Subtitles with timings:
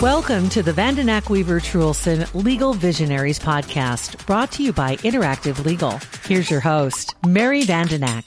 [0.00, 6.00] Welcome to the Vandenack Weaver Truhlsen Legal Visionaries podcast, brought to you by Interactive Legal.
[6.24, 8.24] Here's your host, Mary Vandenack.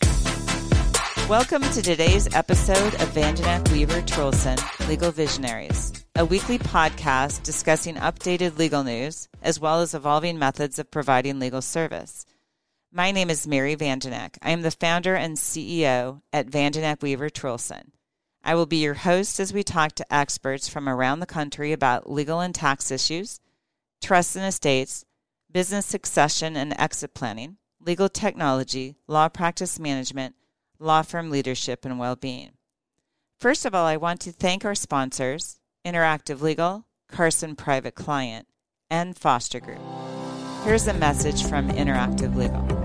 [1.28, 8.58] Welcome to today's episode of Vandenack Weaver Truhlsen Legal Visionaries, a weekly podcast discussing updated
[8.58, 12.26] legal news as well as evolving methods of providing legal service.
[12.90, 14.38] My name is Mary Vandenack.
[14.42, 17.90] I am the founder and CEO at Vandenack Weaver Truhlsen.
[18.48, 22.12] I will be your host as we talk to experts from around the country about
[22.12, 23.40] legal and tax issues,
[24.04, 25.04] trusts and estates,
[25.52, 30.36] business succession and exit planning, legal technology, law practice management,
[30.78, 32.52] law firm leadership, and well being.
[33.40, 38.48] First of all, I want to thank our sponsors Interactive Legal, Carson Private Client,
[38.92, 39.82] and Foster Group.
[40.64, 42.85] Here's a message from Interactive Legal.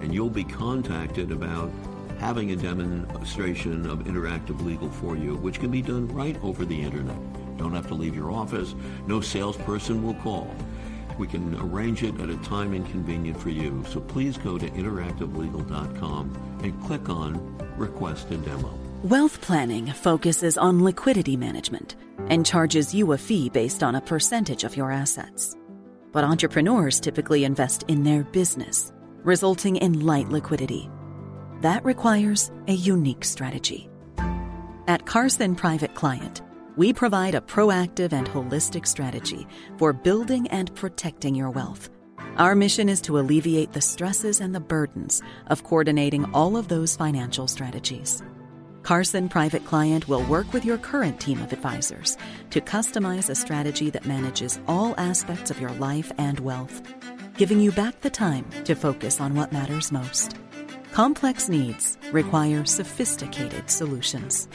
[0.00, 1.70] and you'll be contacted about
[2.18, 6.80] having a demonstration of interactive legal for you, which can be done right over the
[6.80, 7.16] internet.
[7.56, 8.74] Don't have to leave your office.
[9.06, 10.54] No salesperson will call.
[11.18, 13.84] We can arrange it at a time inconvenient for you.
[13.88, 18.72] So please go to interactivelegal.com and click on Request a Demo.
[19.04, 21.96] Wealth planning focuses on liquidity management
[22.28, 25.56] and charges you a fee based on a percentage of your assets.
[26.12, 28.92] But entrepreneurs typically invest in their business
[29.24, 30.90] resulting in light liquidity.
[31.60, 33.88] That requires a unique strategy.
[34.86, 36.42] At Carson Private Client,
[36.76, 41.90] we provide a proactive and holistic strategy for building and protecting your wealth.
[42.36, 46.94] Our mission is to alleviate the stresses and the burdens of coordinating all of those
[46.94, 48.22] financial strategies.
[48.84, 52.16] Carson Private Client will work with your current team of advisors
[52.50, 56.80] to customize a strategy that manages all aspects of your life and wealth
[57.38, 60.34] giving you back the time to focus on what matters most.
[60.92, 64.48] Complex needs require sophisticated solutions.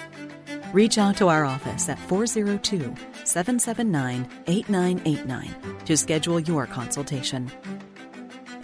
[0.74, 7.50] Reach out to our office at 402 779 8989 to schedule your consultation.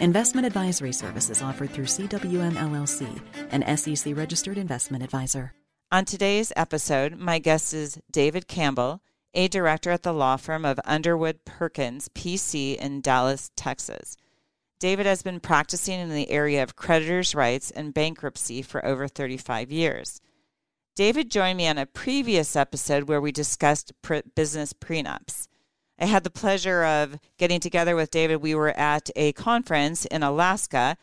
[0.00, 3.08] Investment advisory services offered through CWM LLC,
[3.52, 5.54] an SEC registered investment advisor.
[5.92, 9.00] On today's episode, my guest is David Campbell
[9.34, 14.16] a director at the law firm of Underwood Perkins, PC, in Dallas, Texas.
[14.78, 19.70] David has been practicing in the area of creditors' rights and bankruptcy for over 35
[19.70, 20.20] years.
[20.96, 25.46] David joined me on a previous episode where we discussed pre- business prenups.
[25.98, 28.36] I had the pleasure of getting together with David.
[28.36, 30.96] We were at a conference in Alaska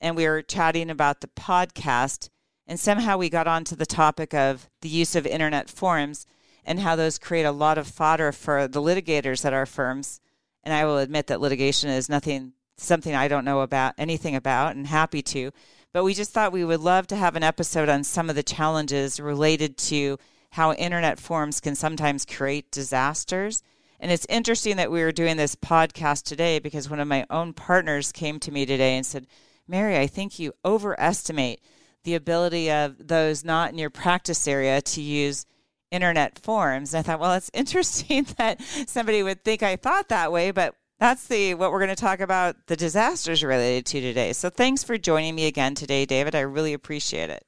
[0.00, 2.30] and we were chatting about the podcast.
[2.66, 6.24] And somehow we got onto the topic of the use of internet forums
[6.64, 10.20] and how those create a lot of fodder for the litigators at our firms.
[10.62, 14.74] And I will admit that litigation is nothing, something I don't know about anything about,
[14.74, 15.52] and happy to.
[15.92, 18.42] But we just thought we would love to have an episode on some of the
[18.42, 20.18] challenges related to
[20.50, 23.62] how internet forums can sometimes create disasters.
[24.00, 27.52] And it's interesting that we were doing this podcast today because one of my own
[27.52, 29.26] partners came to me today and said,
[29.66, 31.60] Mary, I think you overestimate
[32.02, 35.46] the ability of those not in your practice area to use
[35.94, 36.92] internet forums.
[36.92, 40.74] And I thought, well, it's interesting that somebody would think I thought that way, but
[40.98, 44.32] that's the what we're going to talk about the disasters related to today.
[44.32, 46.34] So thanks for joining me again today, David.
[46.34, 47.44] I really appreciate it.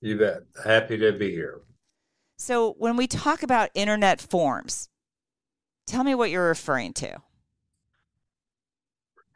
[0.00, 0.42] You bet.
[0.64, 1.60] Happy to be here.
[2.36, 4.88] So when we talk about internet forms,
[5.86, 7.18] tell me what you're referring to.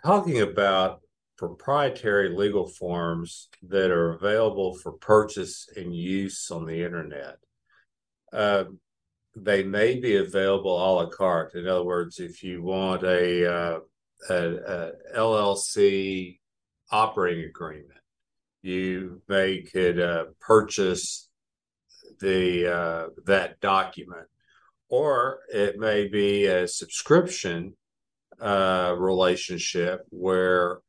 [0.05, 1.01] Talking about
[1.37, 7.39] proprietary legal forms that are available for purchase and use on the internet.
[8.33, 8.65] Uh,
[9.35, 11.55] they may be available a la carte.
[11.55, 13.79] In other words, if you want a, uh,
[14.29, 16.39] a, a LLC
[16.91, 17.89] operating agreement,
[18.63, 21.29] you may could uh, purchase
[22.21, 24.27] the uh, that document,
[24.89, 27.75] or it may be a subscription
[28.41, 30.81] uh, relationship where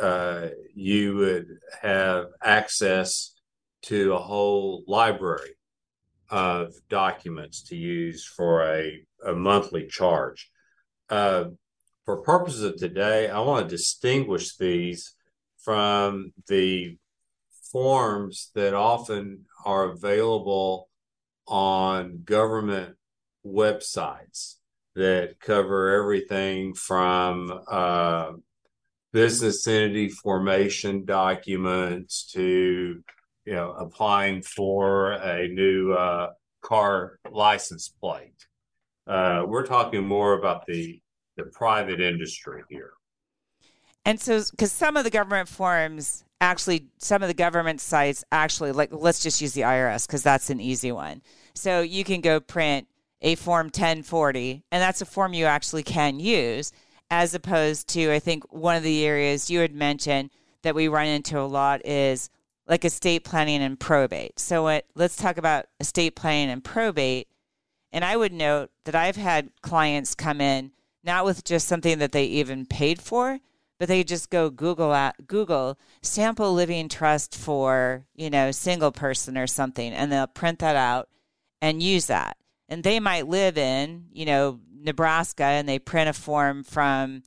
[0.00, 3.34] uh, you would have access
[3.82, 5.57] to a whole library
[6.30, 10.50] of documents to use for a, a monthly charge.
[11.08, 11.44] Uh,
[12.04, 15.14] for purposes of today, I want to distinguish these
[15.58, 16.96] from the
[17.70, 20.88] forms that often are available
[21.46, 22.96] on government
[23.44, 24.54] websites
[24.94, 28.32] that cover everything from uh,
[29.12, 33.02] business entity formation documents to
[33.48, 38.46] you know applying for a new uh, car license plate.
[39.06, 41.00] Uh, we're talking more about the
[41.38, 42.92] the private industry here.
[44.04, 48.72] And so, because some of the government forms actually, some of the government sites actually,
[48.72, 51.22] like, let's just use the IRS because that's an easy one.
[51.54, 52.86] So you can go print
[53.22, 56.70] a form 1040, and that's a form you actually can use,
[57.10, 60.30] as opposed to, I think, one of the areas you had mentioned
[60.62, 62.28] that we run into a lot is
[62.68, 64.38] like estate planning and probate.
[64.38, 67.28] So, what, let's talk about estate planning and probate.
[67.90, 70.72] And I would note that I've had clients come in
[71.02, 73.38] not with just something that they even paid for,
[73.78, 79.38] but they just go Google at Google sample living trust for, you know, single person
[79.38, 81.08] or something, and they'll print that out
[81.62, 82.36] and use that.
[82.68, 87.22] And they might live in, you know, Nebraska and they print a form from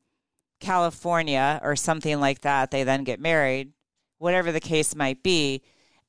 [0.59, 2.69] California or something like that.
[2.69, 3.71] They then get married,
[4.21, 5.63] whatever the case might be.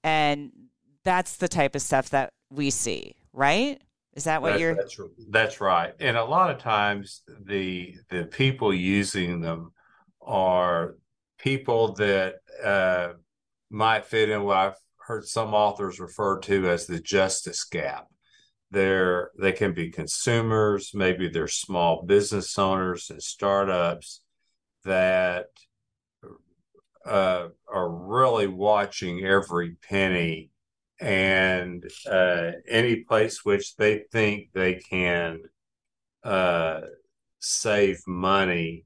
[0.05, 0.53] And
[1.03, 3.81] that's the type of stuff that we see, right?
[4.15, 5.01] Is that what that, you're that's,
[5.31, 5.95] that's right.
[5.99, 9.73] And a lot of times the the people using them
[10.21, 10.97] are
[11.39, 13.15] people that uh,
[13.71, 18.07] might fit in what I've heard some authors refer to as the justice gap.
[18.71, 24.23] They're, they can be consumers, maybe they're small business owners and startups
[24.85, 25.47] that
[27.07, 30.51] uh, are really watching every penny
[31.01, 35.41] and uh, any place which they think they can
[36.25, 36.81] uh,
[37.41, 38.85] save money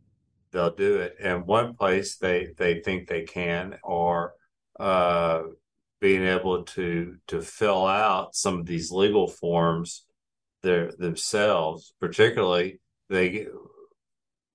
[0.56, 1.16] they'll do it.
[1.22, 4.34] And one place they they think they can, or
[4.80, 5.42] uh,
[6.00, 10.06] being able to to fill out some of these legal forms
[10.62, 12.80] their themselves, particularly
[13.10, 13.46] they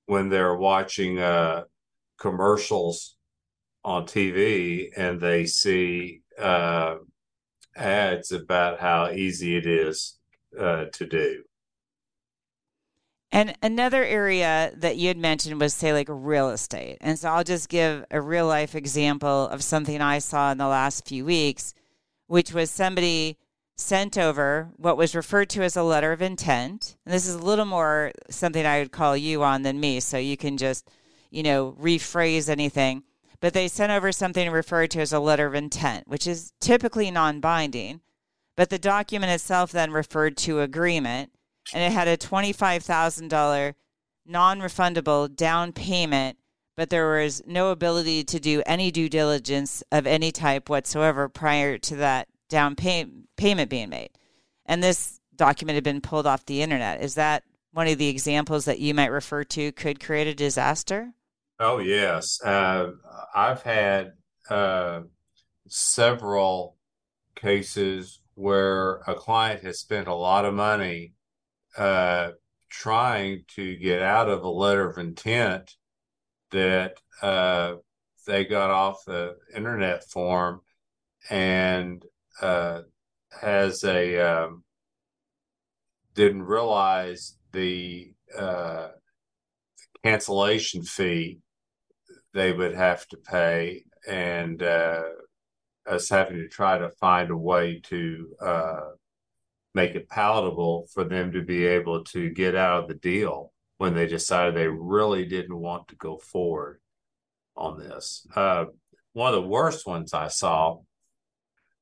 [0.07, 1.63] when they're watching uh,
[2.19, 3.15] commercials
[3.83, 6.95] on TV and they see uh,
[7.75, 10.17] ads about how easy it is
[10.59, 11.43] uh, to do.
[13.33, 16.97] And another area that you had mentioned was, say, like real estate.
[16.99, 20.67] And so I'll just give a real life example of something I saw in the
[20.67, 21.73] last few weeks,
[22.27, 23.37] which was somebody
[23.77, 26.97] sent over what was referred to as a letter of intent.
[27.05, 30.01] And this is a little more something I would call you on than me.
[30.01, 30.89] So you can just,
[31.29, 33.03] you know, rephrase anything.
[33.41, 37.11] But they sent over something referred to as a letter of intent, which is typically
[37.11, 38.01] non binding.
[38.55, 41.31] But the document itself then referred to agreement
[41.73, 43.73] and it had a $25,000
[44.25, 46.37] non refundable down payment,
[46.75, 51.77] but there was no ability to do any due diligence of any type whatsoever prior
[51.77, 53.05] to that down pay-
[53.37, 54.09] payment being made.
[54.65, 57.01] And this document had been pulled off the internet.
[57.01, 61.13] Is that one of the examples that you might refer to could create a disaster?
[61.63, 62.41] Oh, yes.
[62.41, 62.93] Uh,
[63.35, 64.13] I've had
[64.49, 65.01] uh,
[65.67, 66.75] several
[67.35, 71.13] cases where a client has spent a lot of money
[71.77, 72.31] uh,
[72.71, 75.75] trying to get out of a letter of intent
[76.49, 77.75] that uh,
[78.25, 80.61] they got off the internet form
[81.29, 82.03] and
[82.41, 82.81] uh,
[83.39, 84.63] has a um,
[86.15, 88.87] didn't realize the uh,
[90.03, 91.37] cancellation fee
[92.33, 95.03] they would have to pay and uh,
[95.87, 98.81] us having to try to find a way to uh,
[99.73, 103.95] make it palatable for them to be able to get out of the deal when
[103.95, 106.79] they decided they really didn't want to go forward
[107.55, 108.25] on this.
[108.35, 108.65] Uh,
[109.13, 110.77] one of the worst ones I saw,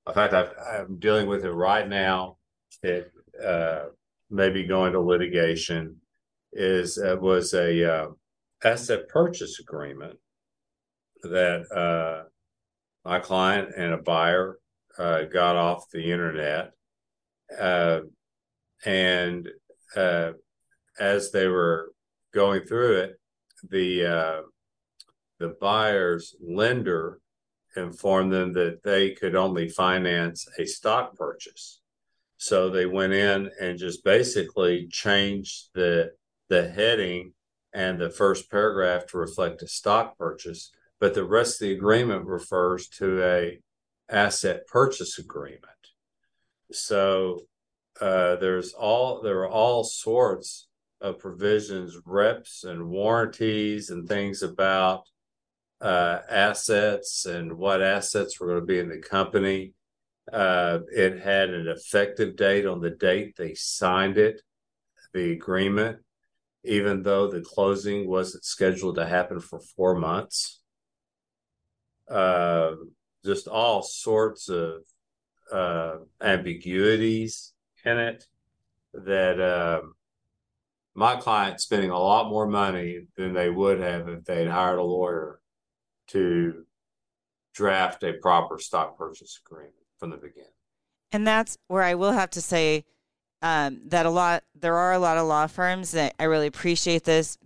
[0.08, 2.38] in fact, i am dealing with it right now.
[2.82, 3.12] It
[3.46, 3.86] uh,
[4.30, 5.98] may be going to litigation.
[6.52, 8.08] Is uh, was a uh,
[8.64, 10.18] asset purchase agreement
[11.24, 12.28] that uh,
[13.06, 14.60] my client and a buyer
[14.98, 16.72] uh, got off the internet
[17.58, 18.02] uh,
[18.86, 19.48] and
[19.96, 20.32] uh,
[21.00, 21.92] as they were
[22.34, 23.20] going through it,
[23.70, 24.42] the uh,
[25.40, 27.20] the buyer's lender
[27.76, 31.82] informed them that they could only finance a stock purchase.
[32.38, 36.12] So they went in and just basically changed the
[36.50, 37.34] the heading
[37.74, 42.26] and the first paragraph to reflect a stock purchase, but the rest of the agreement
[42.26, 43.60] refers to a
[44.10, 45.64] asset purchase agreement.
[46.72, 47.42] So
[48.00, 50.68] uh, there's all there are all sorts
[51.02, 55.04] of provisions, reps and warranties and things about
[55.82, 59.74] uh, assets and what assets were going to be in the company.
[60.32, 64.42] Uh, it had an effective date on the date they signed it,
[65.14, 65.98] the agreement,
[66.64, 70.62] even though the closing wasn't scheduled to happen for four months.
[72.10, 72.76] Uh,
[73.24, 74.82] just all sorts of
[75.52, 77.54] uh, ambiguities
[77.86, 78.26] in it
[78.94, 79.82] that uh,
[80.96, 84.84] my client spending a lot more money than they would have if they'd hired a
[84.84, 85.40] lawyer
[86.08, 86.66] to
[87.54, 90.50] draft a proper stock purchase agreement from the beginning.
[91.12, 92.86] And that's where I will have to say
[93.42, 97.04] um, that a lot there are a lot of law firms that I really appreciate
[97.04, 97.38] this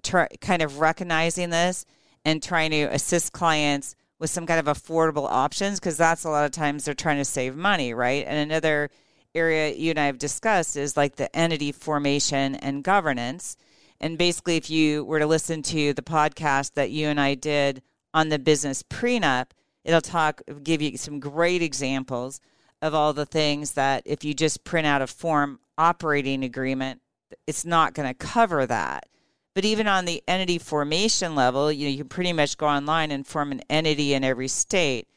[0.42, 1.86] kind of recognizing this
[2.26, 6.46] and trying to assist clients with some kind of affordable options because that's a lot
[6.46, 8.26] of times they're trying to save money, right?
[8.28, 8.90] And another
[9.36, 13.58] area you and I have discussed is like the entity formation and governance.
[14.00, 17.82] And basically, if you were to listen to the podcast that you and I did
[18.14, 19.48] on the business prenup,
[19.84, 22.40] it'll talk, give you some great examples
[22.82, 27.02] of all the things that if you just print out a form operating agreement,
[27.48, 29.08] it's not going to cover that.
[29.56, 33.12] But even on the entity formation level, you know, you can pretty much go online
[33.12, 35.08] and form an entity in every state.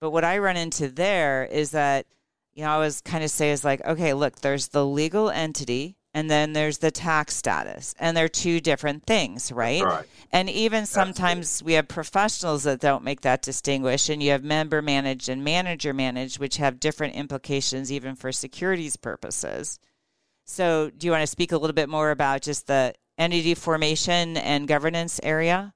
[0.00, 2.06] But what I run into there is that,
[2.54, 5.96] you know, I always kind of say is like, okay, look, there's the legal entity
[6.14, 9.82] and then there's the tax status, and they're two different things, right?
[9.82, 10.06] right.
[10.30, 14.80] And even sometimes we have professionals that don't make that distinguish, and you have member
[14.80, 19.80] managed and manager managed, which have different implications even for securities purposes.
[20.44, 24.36] So, do you want to speak a little bit more about just the entity formation
[24.36, 25.74] and governance area?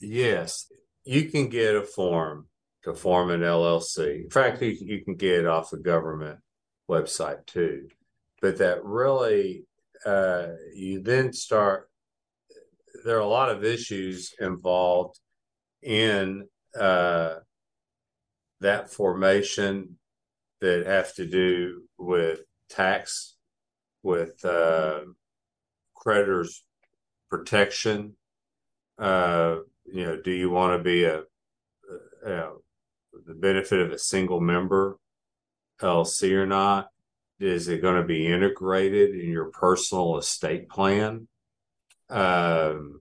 [0.00, 0.66] Yes,
[1.04, 2.48] you can get a form
[2.84, 4.24] to form an LLC.
[4.24, 6.38] In fact, you, you can get it off the government
[6.88, 7.88] website too.
[8.40, 9.64] But that really,
[10.04, 11.88] uh, you then start,
[13.04, 15.18] there are a lot of issues involved
[15.82, 16.46] in
[16.78, 17.36] uh,
[18.60, 19.98] that formation
[20.60, 23.36] that have to do with tax,
[24.02, 25.00] with uh,
[25.96, 26.64] creditors
[27.30, 28.14] protection.
[28.98, 31.22] Uh, you know, do you want to be a,
[32.24, 32.52] a, a,
[33.26, 34.98] the benefit of a single member
[35.80, 36.88] LLC or not?
[37.38, 41.28] Is it going to be integrated in your personal estate plan?
[42.08, 43.00] Um,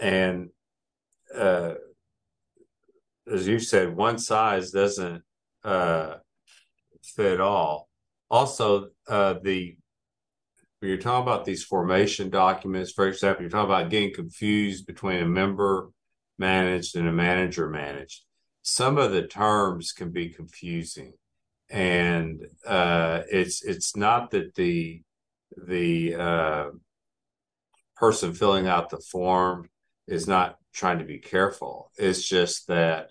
[0.00, 0.50] and
[1.34, 1.74] uh,
[3.32, 5.22] as you said, one size doesn't
[5.62, 6.14] uh,
[7.02, 7.88] fit all.
[8.30, 9.76] Also, uh, the
[10.80, 15.22] when you're talking about these formation documents, for example, you're talking about getting confused between
[15.22, 15.90] a member
[16.38, 18.24] managed and a manager managed.
[18.62, 21.12] Some of the terms can be confusing,
[21.70, 25.02] and uh, it's it's not that the
[25.56, 26.70] the uh,
[27.96, 29.68] person filling out the form
[30.06, 31.90] is not trying to be careful.
[31.96, 33.10] It's just that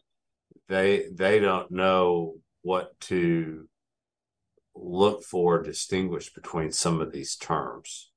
[0.67, 3.67] they they don't know what to
[4.81, 8.11] look for distinguish between some of these terms.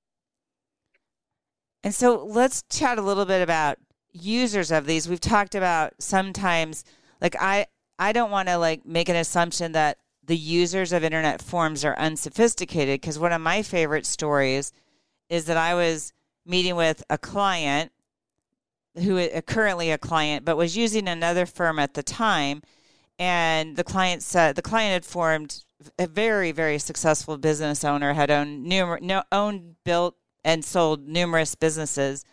[1.85, 3.79] And so let's chat a little bit about
[4.13, 5.09] users of these.
[5.09, 6.85] We've talked about sometimes
[7.21, 7.67] like I
[7.99, 11.99] I don't want to like make an assumption that the users of internet forms are
[11.99, 14.73] unsophisticated because one of my favorite stories
[15.29, 16.13] is that I was
[16.47, 17.93] meeting with a client
[18.95, 22.63] who is uh, currently a client but was using another firm at the time
[23.19, 25.65] and the client said the client had formed
[25.99, 31.55] a very very successful business owner had owned numerous no, owned built and sold numerous
[31.55, 32.25] businesses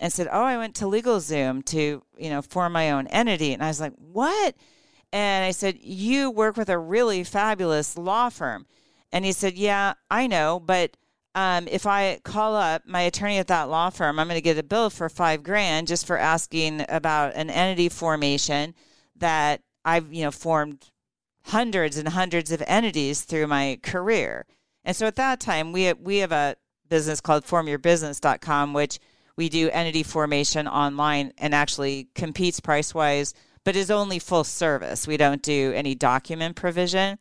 [0.00, 3.52] and said oh i went to legalzoom to you know form my own entity.
[3.52, 4.54] And i was like what?
[5.12, 8.66] And i said you work with a really fabulous law firm.
[9.12, 10.96] And he said yeah i know but
[11.34, 14.58] um, if i call up my attorney at that law firm i'm going to get
[14.58, 18.74] a bill for five grand just for asking about an entity formation
[19.16, 20.90] that i've you know formed
[21.46, 24.46] hundreds and hundreds of entities through my career.
[24.84, 26.56] And so at that time, we we have a
[26.88, 28.98] business called formyourbusiness.com, which
[29.36, 33.34] we do entity formation online and actually competes price wise,
[33.64, 35.06] but is only full service.
[35.06, 37.18] We don't do any document provision.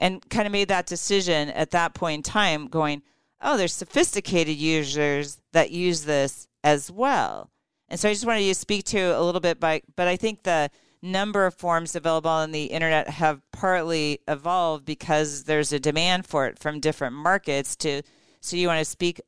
[0.00, 3.02] And kind of made that decision at that point in time, going,
[3.40, 7.50] oh, there's sophisticated users that use this as well.
[7.88, 10.42] And so I just wanted to speak to a little bit by, but I think
[10.42, 10.68] the
[11.04, 16.46] number of forms available on the internet have partly evolved because there's a demand for
[16.46, 18.02] it from different markets to
[18.40, 19.20] so you want to speak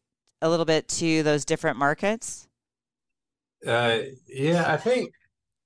[0.43, 2.49] a little bit to those different markets?
[3.67, 5.11] Uh, yeah i think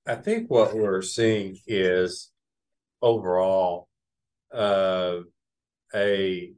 [0.07, 2.31] i think what we're seeing is
[3.01, 3.87] overall
[4.53, 5.17] uh,
[5.93, 6.51] a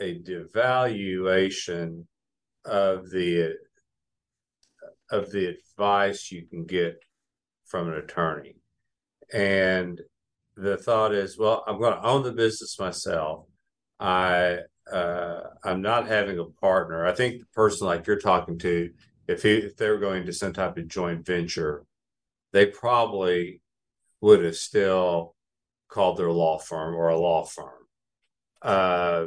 [0.00, 2.04] a devaluation
[2.64, 3.54] of the
[5.10, 7.02] of the advice you can get
[7.72, 8.54] from an attorney.
[9.32, 9.98] And
[10.56, 13.46] the thought is, well, I'm going to own the business myself.
[13.98, 14.58] I
[14.92, 17.06] uh, I'm not having a partner.
[17.06, 18.90] I think the person like you're talking to,
[19.26, 21.84] if he if they're going to some type of joint venture,
[22.52, 23.62] they probably
[24.20, 25.34] would have still
[25.88, 27.86] called their law firm or a law firm.
[28.60, 29.26] Uh,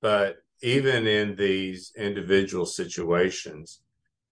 [0.00, 3.80] but even in these individual situations,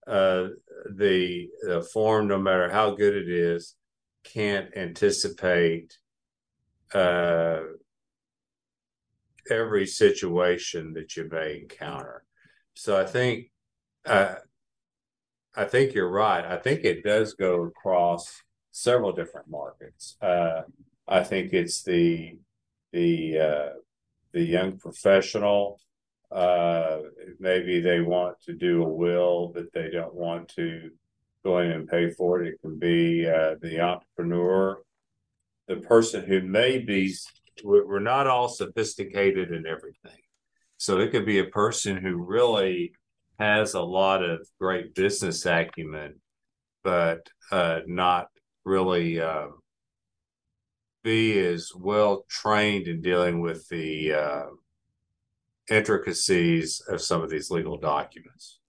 [0.07, 0.47] uh,
[0.95, 3.75] the, the form, no matter how good it is,
[4.23, 5.97] can't anticipate
[6.93, 7.59] uh,
[9.49, 12.23] every situation that you may encounter.
[12.73, 13.51] So I think
[14.05, 14.35] uh,
[15.55, 16.43] I think you're right.
[16.45, 18.41] I think it does go across
[18.71, 20.17] several different markets.
[20.21, 20.63] Uh,
[21.07, 22.37] I think it's the
[22.91, 23.69] the uh,
[24.31, 25.79] the young professional.
[26.33, 27.01] Uh,
[27.39, 30.89] maybe they want to do a will, but they don't want to
[31.43, 32.47] go in and pay for it.
[32.47, 34.81] It can be uh, the entrepreneur,
[35.67, 37.13] the person who may be.
[37.63, 40.21] We're not all sophisticated in everything,
[40.77, 42.93] so it could be a person who really
[43.37, 46.15] has a lot of great business acumen,
[46.83, 48.27] but uh, not
[48.65, 49.47] really uh,
[51.03, 54.45] be as well trained in dealing with the uh,
[55.69, 58.59] intricacies of some of these legal documents.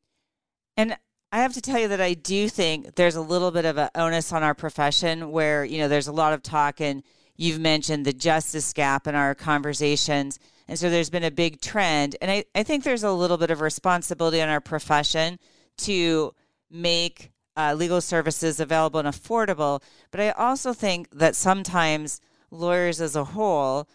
[0.77, 0.97] And
[1.33, 3.91] I have to tell you that I do think there's a little bit of an
[3.95, 7.03] onus on our profession where, you know, there's a lot of talk, and
[7.37, 10.39] you've mentioned the justice gap in our conversations.
[10.69, 12.17] And so there's been a big trend.
[12.21, 15.39] And I, I think there's a little bit of responsibility on our profession
[15.79, 16.35] to
[16.71, 19.83] make uh, legal services available and affordable.
[20.11, 22.21] But I also think that sometimes
[22.51, 23.89] lawyers as a whole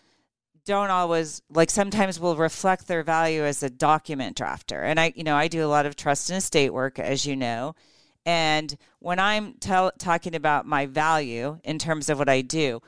[0.66, 4.84] don't always like sometimes will reflect their value as a document drafter.
[4.84, 7.36] And I, you know, I do a lot of trust and estate work, as you
[7.36, 7.75] know.
[8.25, 12.82] And when I'm tell, talking about my value in terms of what I do,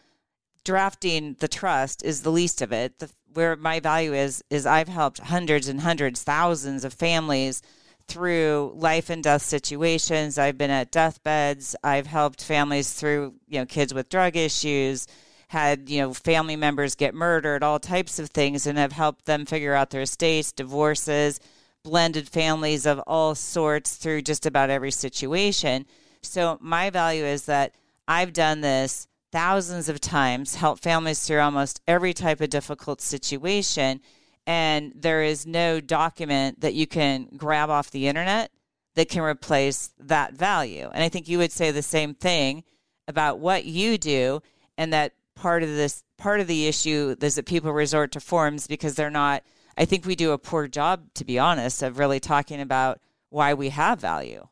[0.64, 3.00] drafting the trust is the least of it.
[3.00, 7.62] The, where my value is is I've helped hundreds and hundreds, thousands of families
[8.08, 10.38] through life and death situations.
[10.38, 11.76] I've been at deathbeds.
[11.84, 15.08] I've helped families through, you know, kids with drug issues,
[15.52, 19.46] had, you know, family members get murdered, all types of things, and have helped them
[19.46, 21.42] figure out their estates, divorces,
[21.84, 25.86] blended families of all sorts through just about every situation.
[26.22, 27.76] So my value is that
[28.08, 34.00] I've done this thousands of times, helped families through almost every type of difficult situation.
[34.48, 38.52] And there is no document that you can grab off the internet
[38.96, 40.90] that can replace that value.
[40.94, 42.64] And I think you would say the same thing
[43.06, 44.42] about what you do,
[44.78, 48.68] and that part of this part of the issue is that people resort to forms
[48.68, 49.44] because they're not.
[49.78, 53.54] I think we do a poor job, to be honest, of really talking about why
[53.54, 54.48] we have value.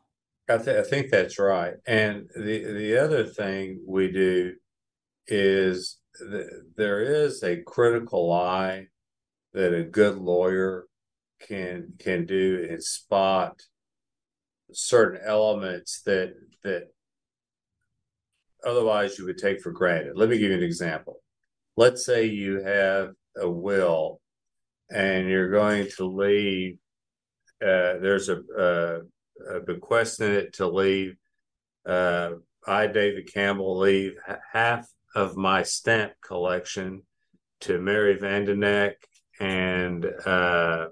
[0.48, 1.74] I, th- I think that's right.
[1.86, 4.54] And the the other thing we do
[5.26, 8.86] is th- there is a critical eye
[9.52, 10.86] that a good lawyer
[11.40, 13.60] can can do and spot
[14.72, 16.88] certain elements that that
[18.64, 20.16] otherwise you would take for granted.
[20.16, 21.20] Let me give you an example.
[21.76, 24.20] Let's say you have a will
[24.90, 26.78] and you're going to leave
[27.62, 31.14] uh, there's a, a, a bequest in it to leave
[31.86, 32.30] uh,
[32.66, 34.14] I, David Campbell, leave
[34.52, 37.02] half of my stamp collection
[37.62, 38.94] to Mary Vandenack
[39.38, 40.86] and uh,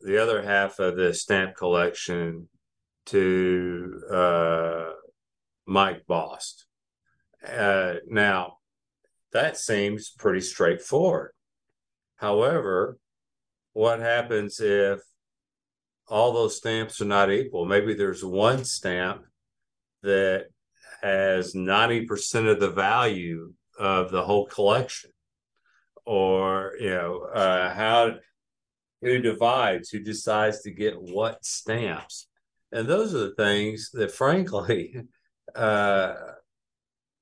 [0.00, 2.48] the other half of the stamp collection
[3.06, 4.90] to uh,
[5.66, 6.66] Mike Bost.
[7.46, 8.58] Uh, now,
[9.32, 11.32] that seems pretty straightforward.
[12.16, 12.98] However,
[13.72, 15.00] what happens if
[16.08, 17.64] all those stamps are not equal?
[17.64, 19.24] Maybe there's one stamp
[20.02, 20.46] that
[21.02, 25.10] has 90% of the value of the whole collection
[26.06, 28.14] or you know uh, how
[29.00, 32.28] who divides who decides to get what stamps
[32.72, 34.94] and those are the things that frankly
[35.54, 36.14] uh,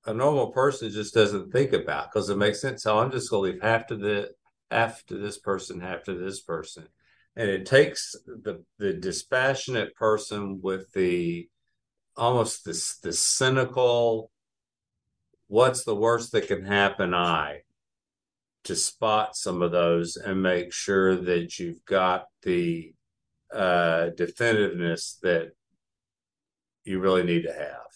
[0.07, 2.83] a normal person just doesn't think about because it makes sense.
[2.83, 4.31] So i'm just going to leave half to the
[4.71, 6.89] half to this person half to this person.
[7.37, 11.49] And it takes the the dispassionate person with the
[12.17, 14.31] almost this the cynical
[15.47, 17.63] what's the worst that can happen eye
[18.65, 22.95] to spot some of those and make sure that you've got the
[23.53, 25.53] uh, definitiveness that
[26.85, 27.92] you really need to have.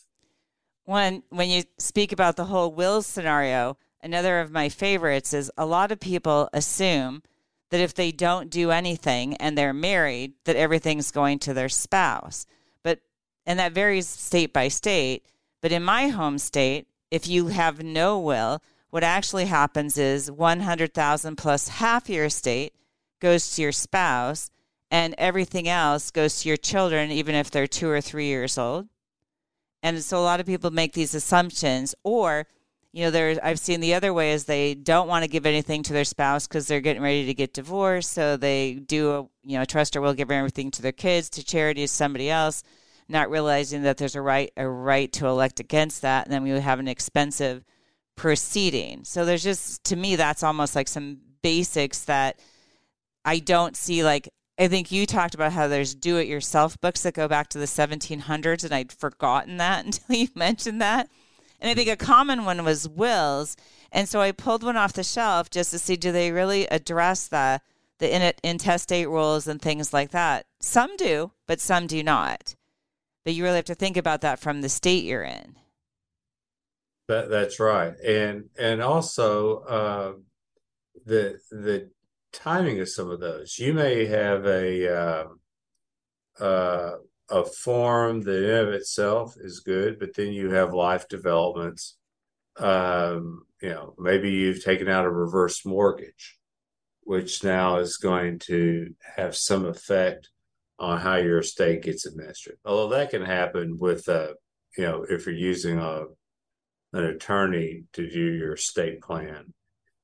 [0.87, 5.67] When when you speak about the whole will scenario, another of my favorites is a
[5.67, 7.25] lot of people assume
[7.71, 12.47] that if they don't do anything and they're married, that everything's going to their spouse.
[12.85, 13.01] But
[13.45, 15.27] and that varies state by state.
[15.61, 21.37] But in my home state, if you have no will, what actually happens is 100,000
[21.37, 22.75] plus half your estate
[23.21, 24.51] goes to your spouse
[24.89, 28.87] and everything else goes to your children even if they're 2 or 3 years old.
[29.87, 32.49] And so a lot of people make these assumptions or
[32.93, 35.85] you know there I've seen the other way is they don't want to give anything
[35.85, 39.59] to their spouse cuz they're getting ready to get divorced so they do a, you
[39.59, 42.65] know trust or will give everything to their kids to charity to somebody else
[43.09, 46.53] not realizing that there's a right a right to elect against that and then we
[46.53, 47.63] would have an expensive
[48.17, 49.05] proceeding.
[49.05, 52.41] So there's just to me that's almost like some basics that
[53.25, 57.03] I don't see like I think you talked about how there's do it yourself books
[57.03, 61.09] that go back to the 1700s and I'd forgotten that until you mentioned that.
[61.61, 63.57] And I think a common one was wills.
[63.93, 67.29] And so I pulled one off the shelf just to see do they really address
[67.29, 67.61] the
[67.99, 70.45] the intestate rules and things like that.
[70.61, 72.55] Some do, but some do not.
[73.25, 75.57] But you really have to think about that from the state you're in.
[77.09, 80.13] That that's right, and and also uh,
[81.05, 81.91] the the
[82.37, 83.59] timing of some of those.
[83.59, 85.25] You may have a uh,
[86.43, 86.93] uh,
[87.31, 91.97] a form that in of itself is good, but then you have life developments.
[92.59, 96.39] Um, you know, maybe you've taken out a reverse mortgage,
[97.03, 100.31] which now is going to have some effect
[100.79, 102.59] on how your estate gets administered.
[102.65, 104.35] Although that can happen with, a,
[104.77, 106.05] you know, if you're using a
[106.93, 109.53] an attorney to do your estate plan.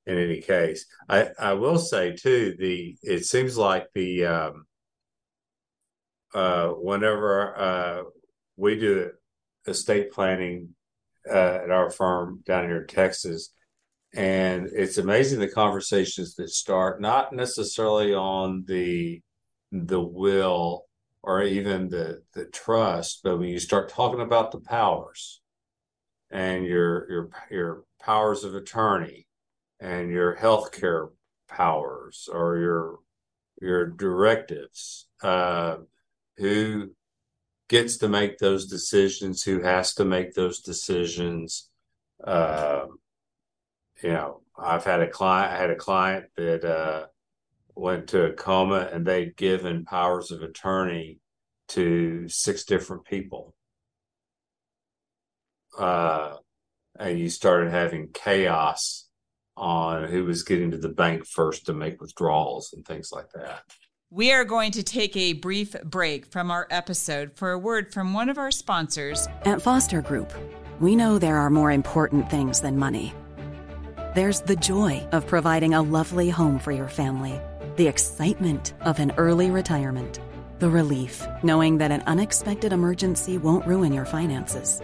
[0.04, 4.66] In any case, I I will say too the it seems like the um,
[6.34, 8.02] uh, whenever uh,
[8.56, 9.12] we do
[9.66, 10.70] estate planning
[11.28, 13.54] uh, at our firm down here in Texas,
[14.12, 19.22] and it's amazing the conversations that start not necessarily on the
[19.70, 20.86] the will
[21.22, 25.40] or even the the trust, but when you start talking about the powers
[26.30, 29.26] and your your your powers of attorney
[29.82, 31.10] and your healthcare
[31.48, 32.98] powers or your
[33.60, 35.76] your directives, uh,
[36.36, 36.90] who
[37.68, 41.68] gets to make those decisions, who has to make those decisions.
[42.24, 42.86] Uh,
[44.02, 47.06] you know, I've had a client, I had a client that uh,
[47.74, 51.18] went to a coma and they'd given powers of attorney
[51.68, 53.54] to six different people.
[55.78, 56.36] Uh,
[56.98, 59.01] and you started having chaos
[59.56, 63.62] on who was getting to the bank first to make withdrawals and things like that.
[64.10, 68.12] We are going to take a brief break from our episode for a word from
[68.12, 69.26] one of our sponsors.
[69.44, 70.32] At Foster Group,
[70.80, 73.14] we know there are more important things than money.
[74.14, 77.40] There's the joy of providing a lovely home for your family
[77.76, 80.20] the excitement of an early retirement,
[80.58, 84.82] the relief knowing that an unexpected emergency won't ruin your finances.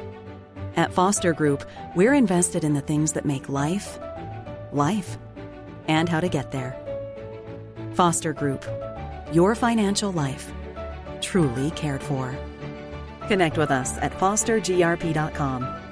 [0.76, 3.98] At Foster Group, we're invested in the things that make life,
[4.72, 5.18] life,
[5.87, 6.76] and how to get there.
[7.94, 8.64] Foster Group,
[9.33, 10.50] your financial life,
[11.20, 12.35] truly cared for.
[13.28, 15.85] Connect with us at fostergrp.com.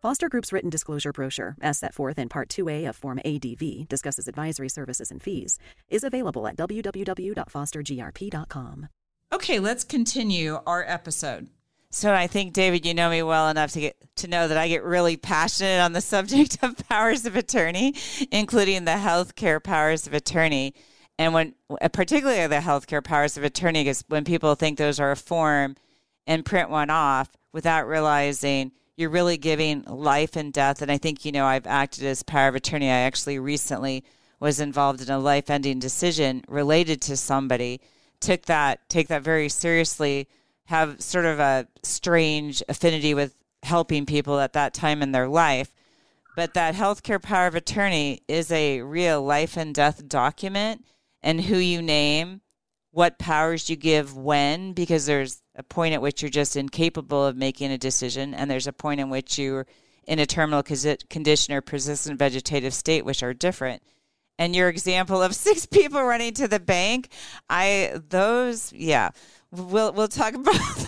[0.00, 4.28] Foster Group's written disclosure brochure, as set forth in Part 2A of Form ADV, discusses
[4.28, 8.88] advisory services and fees, is available at www.fostergrp.com.
[9.32, 11.48] Okay, let's continue our episode.
[11.90, 14.68] So I think David, you know me well enough to get to know that I
[14.68, 17.94] get really passionate on the subject of powers of attorney,
[18.30, 20.74] including the healthcare powers of attorney.
[21.18, 25.10] And when uh, particularly the healthcare powers of attorney, because when people think those are
[25.10, 25.76] a form
[26.26, 30.82] and print one off without realizing you're really giving life and death.
[30.82, 32.88] And I think, you know, I've acted as power of attorney.
[32.88, 34.04] I actually recently
[34.40, 37.80] was involved in a life ending decision related to somebody,
[38.20, 40.28] took that, take that very seriously,
[40.68, 45.72] have sort of a strange affinity with helping people at that time in their life.
[46.36, 50.84] But that healthcare power of attorney is a real life and death document,
[51.22, 52.42] and who you name,
[52.90, 57.34] what powers you give when, because there's a point at which you're just incapable of
[57.34, 59.66] making a decision, and there's a point in which you're
[60.06, 63.82] in a terminal condition or persistent vegetative state, which are different.
[64.38, 67.08] And your example of six people running to the bank,
[67.48, 69.10] I those yeah,
[69.50, 70.86] we'll we'll talk about.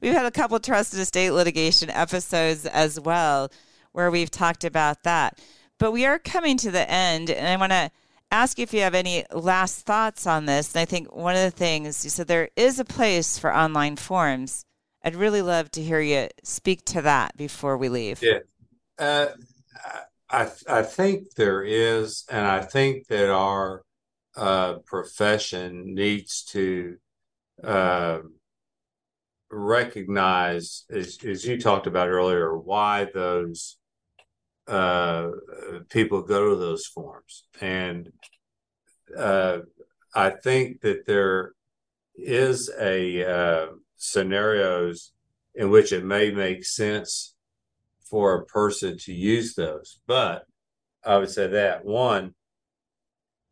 [0.00, 3.50] we've had a couple trusted estate litigation episodes as well
[3.92, 5.38] where we've talked about that.
[5.78, 7.90] But we are coming to the end, and I want to
[8.30, 10.74] ask you if you have any last thoughts on this.
[10.74, 13.96] And I think one of the things you said there is a place for online
[13.96, 14.64] forums.
[15.02, 18.22] I'd really love to hear you speak to that before we leave.
[18.22, 18.40] Yeah.
[18.98, 19.28] Uh,
[20.30, 23.82] I, I think there is, and I think that our
[24.36, 26.98] uh, profession needs to
[29.50, 33.76] recognize, as, you talked about earlier, why those
[34.68, 35.30] uh,
[35.88, 37.44] people go to those forums.
[37.60, 38.12] And
[39.16, 39.58] uh,
[40.14, 41.52] I think that there
[42.14, 45.12] is a uh, scenarios
[45.54, 47.34] in which it may make sense
[48.08, 50.00] for a person to use those.
[50.06, 50.44] But
[51.04, 52.34] I would say that one,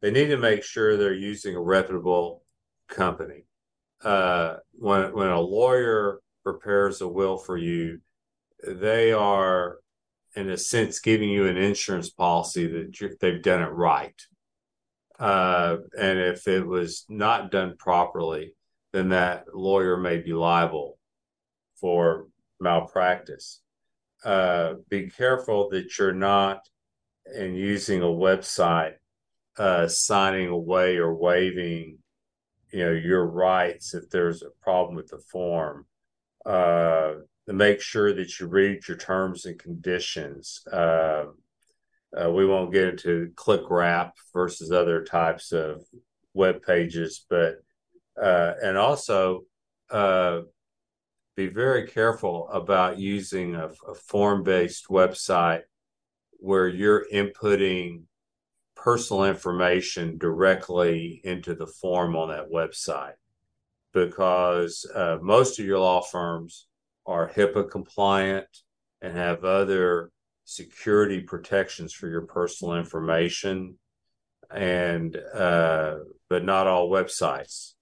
[0.01, 2.45] they need to make sure they're using a reputable
[2.89, 3.48] company.
[4.03, 8.01] Uh, when when a lawyer prepares a will for you,
[8.67, 9.79] they are,
[10.35, 14.15] in a sense, giving you an insurance policy that they've done it right.
[15.19, 18.55] Uh, and if it was not done properly,
[18.93, 20.99] then that lawyer may be liable
[21.81, 22.29] for
[22.61, 23.61] malpractice.
[24.25, 26.61] Uh, be careful that you're not
[27.37, 28.95] in using a website
[29.59, 31.99] uh, signing away or waiving
[32.73, 35.87] you know your rights if there's a problem with the form
[36.47, 37.15] uh,
[37.47, 41.25] to make sure that you read your terms and conditions uh,
[42.17, 45.83] uh, we won't get into click wrap versus other types of
[46.35, 47.57] web pages but
[48.21, 49.43] uh, and also
[49.91, 50.41] uh,
[51.37, 55.63] be very careful about using a, a form based website
[56.41, 58.03] where you're inputting
[58.79, 63.15] personal information directly into the form on that website
[63.93, 66.67] because uh, most of your law firms
[67.07, 68.47] are HIPAA compliant
[69.03, 70.11] and have other
[70.45, 73.77] security protections for your personal information
[74.51, 75.97] and uh,
[76.31, 77.75] but not all websites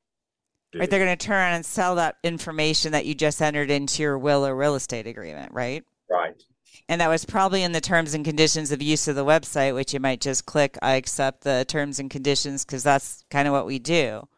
[0.75, 4.19] Right, they're going to turn and sell that information that you just entered into your
[4.19, 5.85] will or real estate agreement, right?
[6.11, 6.43] Right.
[6.89, 9.93] And that was probably in the terms and conditions of use of the website, which
[9.93, 13.67] you might just click, I accept the terms and conditions, because that's kind of what
[13.67, 14.29] we do.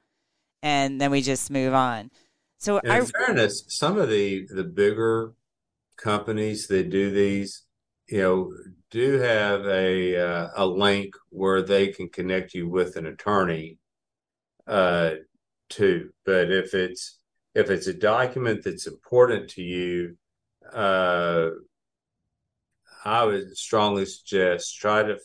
[0.62, 2.10] And then we just move on.
[2.58, 5.34] So, in I, fairness, some of the the bigger
[5.96, 7.64] companies that do these,
[8.08, 8.52] you know,
[8.90, 13.78] do have a uh, a link where they can connect you with an attorney
[14.66, 15.10] uh,
[15.68, 16.10] too.
[16.24, 17.18] But if it's
[17.54, 20.16] if it's a document that's important to you,
[20.72, 21.50] uh,
[23.08, 25.18] I would strongly suggest try to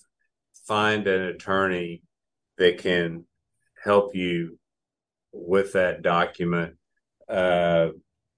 [0.66, 2.02] find an attorney
[2.58, 3.26] that can
[3.84, 4.58] help you
[5.34, 6.76] with that document.
[7.28, 7.90] Uh,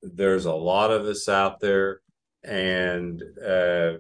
[0.01, 2.01] there's a lot of us out there,
[2.43, 3.93] and uh,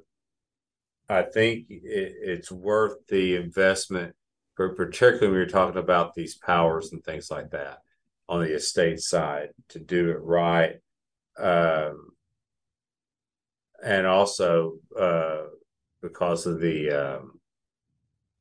[1.07, 4.15] I think it, it's worth the investment,
[4.55, 7.79] particularly when you're talking about these powers and things like that
[8.27, 10.77] on the estate side to do it right.
[11.37, 12.14] Um,
[13.85, 15.43] and also uh,
[16.01, 17.39] because of the um,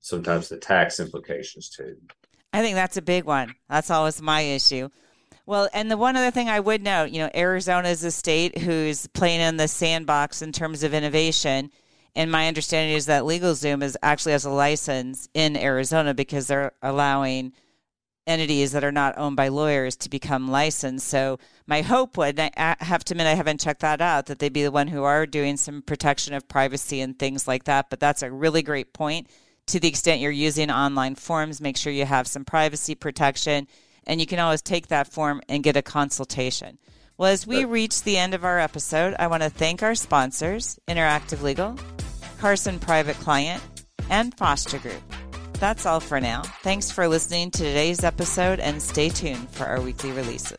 [0.01, 1.97] sometimes the tax implications too.
[2.53, 3.55] I think that's a big one.
[3.69, 4.89] That's always my issue.
[5.47, 8.57] Well, and the one other thing I would note, you know, Arizona is a state
[8.59, 11.71] who's playing in the sandbox in terms of innovation.
[12.17, 16.73] And my understanding is that LegalZoom is actually has a license in Arizona because they're
[16.81, 17.53] allowing
[18.27, 21.07] entities that are not owned by lawyers to become licensed.
[21.09, 24.53] So my hope would, I have to admit I haven't checked that out, that they'd
[24.53, 27.91] be the one who are doing some protection of privacy and things like that.
[27.91, 29.29] But that's a really great point.
[29.69, 33.67] To the extent you're using online forms, make sure you have some privacy protection,
[34.07, 36.79] and you can always take that form and get a consultation.
[37.17, 40.79] Well, as we reach the end of our episode, I want to thank our sponsors,
[40.89, 41.79] Interactive Legal,
[42.39, 43.63] Carson Private Client,
[44.11, 45.01] and Foster Group.
[45.59, 46.43] That's all for now.
[46.63, 50.59] Thanks for listening to today's episode and stay tuned for our weekly releases.